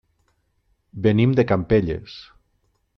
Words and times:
Venim 1.07 1.37
de 1.41 1.47
Campelles. 1.53 2.21